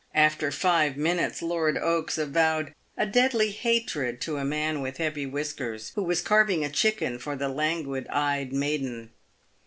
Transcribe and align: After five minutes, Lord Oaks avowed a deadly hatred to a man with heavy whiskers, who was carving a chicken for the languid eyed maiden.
After 0.15 0.51
five 0.51 0.97
minutes, 0.97 1.43
Lord 1.43 1.77
Oaks 1.77 2.17
avowed 2.17 2.73
a 2.97 3.05
deadly 3.05 3.51
hatred 3.51 4.19
to 4.21 4.37
a 4.37 4.43
man 4.43 4.81
with 4.81 4.97
heavy 4.97 5.27
whiskers, 5.27 5.91
who 5.93 6.01
was 6.01 6.23
carving 6.23 6.65
a 6.65 6.71
chicken 6.71 7.19
for 7.19 7.35
the 7.35 7.49
languid 7.49 8.07
eyed 8.07 8.51
maiden. 8.51 9.11